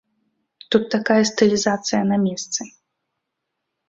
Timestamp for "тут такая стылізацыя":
0.75-1.99